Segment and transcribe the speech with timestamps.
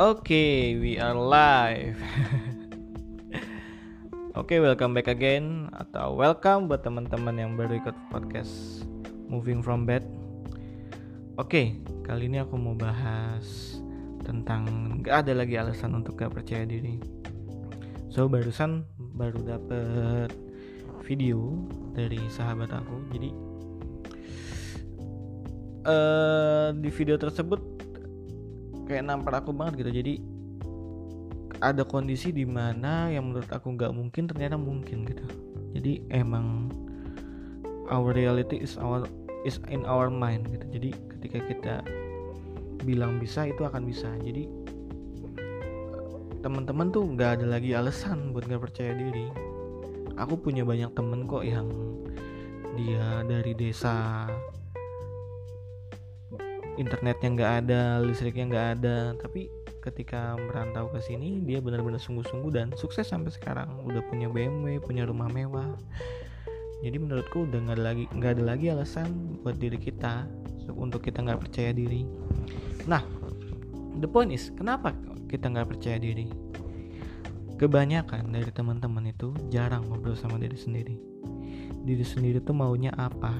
[0.00, 2.00] Oke, we are live.
[4.40, 8.88] Oke, welcome back again atau welcome buat teman-teman yang baru ikut podcast
[9.28, 10.00] Moving from Bed.
[11.36, 11.76] Oke,
[12.08, 13.76] kali ini aku mau bahas
[14.24, 14.64] tentang
[15.04, 16.96] gak ada lagi alasan untuk gak percaya diri.
[18.08, 20.32] So barusan baru dapet
[21.04, 22.96] video dari sahabat aku.
[23.12, 23.28] Jadi
[25.84, 27.71] uh, di video tersebut
[28.86, 29.90] kayak nampar aku banget gitu.
[30.02, 30.14] Jadi
[31.62, 35.24] ada kondisi di mana yang menurut aku nggak mungkin ternyata mungkin gitu.
[35.72, 36.68] Jadi emang
[37.88, 39.06] our reality is our
[39.46, 40.66] is in our mind gitu.
[40.74, 41.74] Jadi ketika kita
[42.82, 44.10] bilang bisa itu akan bisa.
[44.20, 44.50] Jadi
[46.42, 49.30] teman-teman tuh nggak ada lagi alasan buat nggak percaya diri.
[50.18, 51.70] Aku punya banyak temen kok yang
[52.74, 54.26] dia dari desa
[56.80, 58.96] internetnya nggak ada listriknya nggak ada.
[59.20, 59.48] Tapi
[59.82, 63.82] ketika merantau ke sini dia benar-benar sungguh-sungguh dan sukses sampai sekarang.
[63.84, 65.76] Udah punya BMW punya rumah mewah.
[66.82, 69.08] Jadi menurutku udah nggak ada lagi nggak ada lagi alasan
[69.42, 70.26] buat diri kita
[70.74, 72.06] untuk kita nggak percaya diri.
[72.88, 73.02] Nah
[74.00, 74.94] the point is kenapa
[75.30, 76.26] kita nggak percaya diri?
[77.60, 80.98] Kebanyakan dari teman-teman itu jarang ngobrol sama diri sendiri.
[81.86, 83.30] Diri sendiri tuh maunya apa?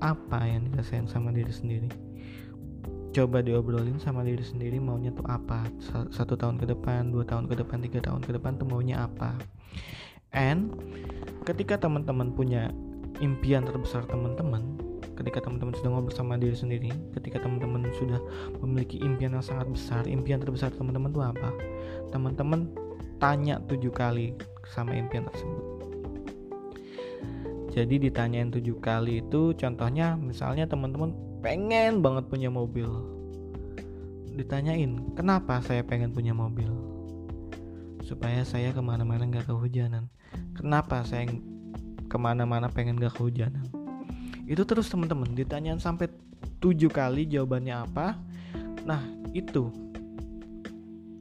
[0.00, 2.09] Apa yang dirasain sama diri sendiri
[3.10, 5.66] coba diobrolin sama diri sendiri maunya tuh apa?
[6.14, 9.34] Satu tahun ke depan dua tahun ke depan tiga tahun ke depan tuh maunya apa?
[10.30, 10.70] And
[11.42, 12.70] ketika teman-teman punya
[13.18, 14.78] impian terbesar teman-teman
[15.18, 18.16] ketika teman-teman sudah ngobrol sama diri sendiri ketika teman-teman sudah
[18.64, 21.50] memiliki impian yang sangat besar impian terbesar teman-teman tuh apa?
[22.14, 22.70] Teman-teman
[23.20, 24.32] tanya tujuh kali
[24.70, 25.69] sama impian tersebut
[27.70, 32.90] jadi ditanyain tujuh kali itu contohnya misalnya teman-teman pengen banget punya mobil.
[34.34, 36.66] Ditanyain kenapa saya pengen punya mobil?
[38.02, 40.10] Supaya saya ke mana-mana nggak kehujanan.
[40.58, 41.30] Kenapa saya
[42.10, 43.66] ke mana-mana pengen gak kehujanan?
[44.50, 46.10] Itu terus teman-teman ditanyain sampai
[46.58, 48.18] tujuh kali jawabannya apa.
[48.82, 48.98] Nah
[49.30, 49.70] itu.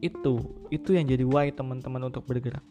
[0.02, 2.66] Itu itu yang jadi why teman-teman untuk bergerak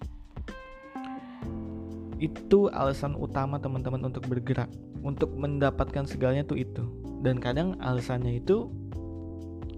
[2.19, 4.67] itu alasan utama teman-teman untuk bergerak
[5.03, 6.85] untuk mendapatkan segalanya tuh itu.
[7.23, 8.71] Dan kadang alasannya itu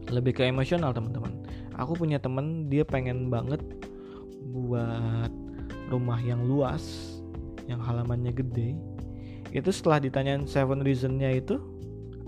[0.09, 1.33] lebih ke emosional teman-teman.
[1.77, 3.61] Aku punya temen dia pengen banget
[4.53, 5.31] buat
[5.89, 7.17] rumah yang luas
[7.69, 8.77] yang halamannya gede.
[9.51, 11.61] Itu setelah ditanyain seven reasonnya itu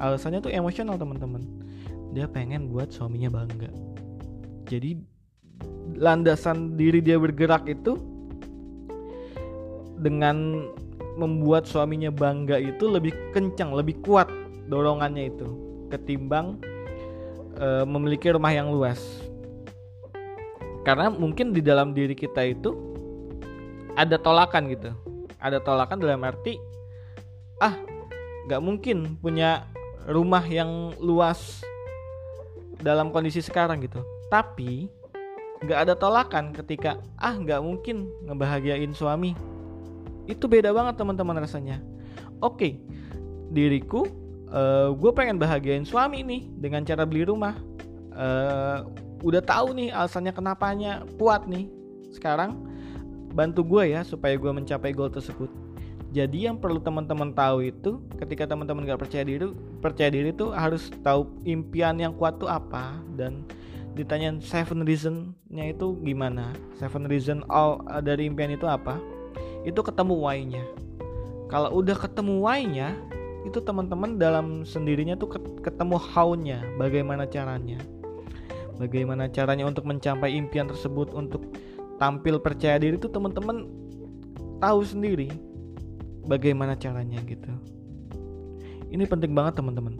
[0.00, 1.42] alasannya tuh emosional teman-teman.
[2.12, 3.72] Dia pengen buat suaminya bangga.
[4.68, 5.00] Jadi
[5.96, 8.11] landasan diri dia bergerak itu
[10.02, 10.66] dengan
[11.14, 14.28] membuat suaminya bangga itu lebih kencang lebih kuat
[14.66, 15.48] dorongannya itu
[15.92, 16.56] ketimbang
[17.56, 18.98] e, memiliki rumah yang luas.
[20.82, 22.74] Karena mungkin di dalam diri kita itu
[23.94, 24.90] ada tolakan gitu.
[25.38, 26.56] Ada tolakan dalam arti
[27.62, 27.76] ah
[28.48, 29.68] nggak mungkin punya
[30.10, 31.62] rumah yang luas
[32.80, 34.00] dalam kondisi sekarang gitu.
[34.32, 34.88] Tapi
[35.62, 39.38] nggak ada tolakan ketika ah nggak mungkin ngebahagiain suami
[40.26, 41.78] itu beda banget teman-teman rasanya.
[42.42, 42.82] Oke
[43.52, 44.08] diriku
[44.48, 47.54] uh, eh, gue pengen bahagiain suami nih dengan cara beli rumah.
[48.12, 48.84] Uh,
[49.24, 51.68] udah tahu nih alasannya kenapanya kuat nih.
[52.12, 52.64] Sekarang
[53.32, 55.48] bantu gue ya supaya gue mencapai goal tersebut.
[56.12, 59.48] Jadi yang perlu teman-teman tahu itu ketika teman-teman gak percaya diri
[59.80, 63.00] percaya diri tuh harus tahu impian yang kuat tuh apa.
[63.16, 63.48] Dan
[63.96, 66.52] ditanya seven reasonnya itu gimana?
[66.76, 69.00] Seven reason all dari impian itu apa
[69.62, 70.64] itu ketemu why-nya
[71.52, 72.96] kalau udah ketemu why-nya
[73.44, 77.76] itu teman-teman dalam sendirinya tuh ketemu how-nya, bagaimana caranya.
[78.78, 81.44] Bagaimana caranya untuk mencapai impian tersebut untuk
[82.00, 83.68] tampil percaya diri itu teman-teman
[84.58, 85.28] tahu sendiri
[86.24, 87.50] bagaimana caranya gitu.
[88.88, 89.94] Ini penting banget teman-teman.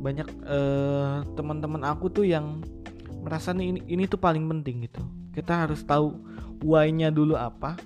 [0.00, 2.62] Banyak uh, teman-teman aku tuh yang
[3.20, 5.02] merasa nih ini ini tuh paling penting gitu.
[5.34, 6.16] Kita harus tahu
[6.64, 7.76] why-nya dulu apa,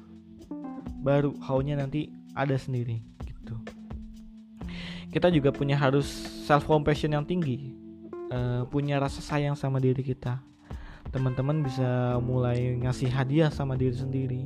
[1.03, 3.59] baru how-nya nanti ada sendiri gitu.
[5.13, 6.09] Kita juga punya harus
[6.49, 7.83] self compassion yang tinggi
[8.33, 10.41] uh, punya rasa sayang sama diri kita.
[11.13, 14.43] Teman-teman bisa mulai ngasih hadiah sama diri sendiri.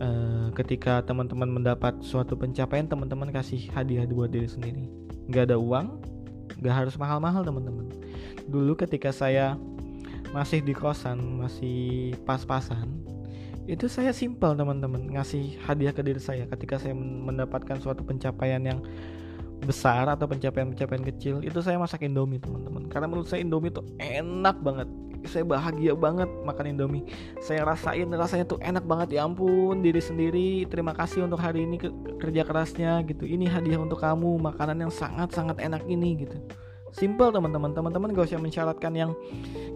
[0.00, 4.88] Uh, ketika teman-teman mendapat suatu pencapaian teman-teman kasih hadiah buat diri sendiri.
[5.28, 6.00] Nggak ada uang
[6.60, 7.92] nggak harus mahal-mahal teman-teman.
[8.48, 9.60] Dulu ketika saya
[10.32, 12.99] masih di kosan masih pas-pasan
[13.68, 15.10] itu saya simpel teman-teman.
[15.16, 18.80] Ngasih hadiah ke diri saya ketika saya mendapatkan suatu pencapaian yang
[19.60, 22.88] besar atau pencapaian-pencapaian kecil itu saya masak indomie teman-teman.
[22.88, 24.88] Karena menurut saya indomie itu enak banget.
[25.28, 27.04] Saya bahagia banget makan Indomie.
[27.44, 29.20] Saya rasain rasanya tuh enak banget.
[29.20, 31.76] Ya ampun diri sendiri terima kasih untuk hari ini
[32.16, 33.28] kerja kerasnya gitu.
[33.28, 36.40] Ini hadiah untuk kamu makanan yang sangat sangat enak ini gitu.
[36.96, 37.76] Simple teman-teman.
[37.76, 39.12] Teman-teman gak usah mensyaratkan yang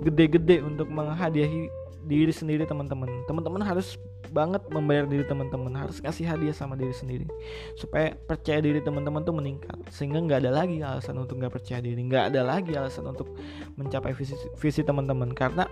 [0.00, 1.68] gede-gede untuk menghadiahi
[2.04, 3.08] diri sendiri teman-teman.
[3.24, 3.96] Teman-teman harus
[4.30, 5.72] banget membayar diri teman-teman.
[5.74, 7.26] Harus kasih hadiah sama diri sendiri.
[7.74, 9.76] Supaya percaya diri teman-teman tuh meningkat.
[9.90, 12.00] Sehingga nggak ada lagi alasan untuk nggak percaya diri.
[12.04, 13.34] Nggak ada lagi alasan untuk
[13.74, 15.32] mencapai visi visi teman-teman.
[15.32, 15.64] Karena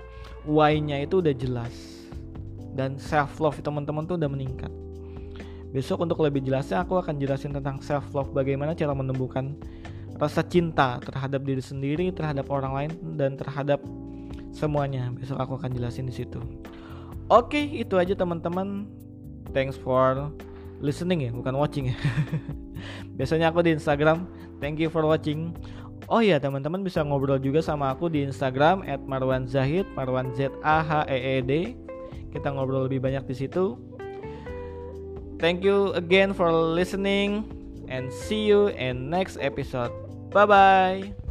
[0.48, 1.74] why-nya itu udah jelas.
[2.72, 4.72] Dan self love teman-teman tuh udah meningkat.
[5.72, 9.56] Besok untuk lebih jelasnya aku akan jelasin tentang self love bagaimana cara menumbuhkan
[10.22, 13.82] rasa cinta terhadap diri sendiri terhadap orang lain dan terhadap
[14.52, 15.10] semuanya.
[15.16, 16.38] Besok aku akan jelasin di situ.
[17.32, 18.86] Oke, itu aja teman-teman.
[19.56, 20.32] Thanks for
[20.84, 21.96] listening ya, bukan watching ya.
[23.16, 24.28] Biasanya aku di Instagram.
[24.60, 25.56] Thank you for watching.
[26.10, 31.08] Oh iya teman-teman bisa ngobrol juga sama aku di Instagram @marwanzahid, Marwan Z A H
[31.08, 31.52] E E D.
[32.34, 33.78] Kita ngobrol lebih banyak di situ.
[35.40, 37.48] Thank you again for listening
[37.90, 39.90] and see you in next episode.
[40.30, 41.21] Bye bye.